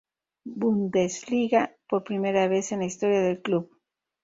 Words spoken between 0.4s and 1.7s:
Bundesliga